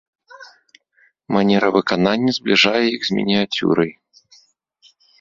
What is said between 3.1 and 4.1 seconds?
з мініяцюрай.